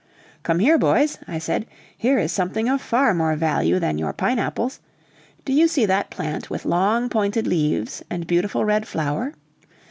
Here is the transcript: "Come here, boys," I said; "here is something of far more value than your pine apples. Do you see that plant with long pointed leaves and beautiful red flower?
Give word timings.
"Come 0.41 0.57
here, 0.57 0.79
boys," 0.79 1.19
I 1.27 1.37
said; 1.37 1.67
"here 1.95 2.17
is 2.17 2.31
something 2.31 2.67
of 2.67 2.81
far 2.81 3.13
more 3.13 3.35
value 3.35 3.77
than 3.77 3.99
your 3.99 4.13
pine 4.13 4.39
apples. 4.39 4.79
Do 5.45 5.53
you 5.53 5.67
see 5.67 5.85
that 5.85 6.09
plant 6.09 6.49
with 6.49 6.65
long 6.65 7.07
pointed 7.07 7.45
leaves 7.45 8.03
and 8.09 8.25
beautiful 8.25 8.65
red 8.65 8.87
flower? 8.87 9.35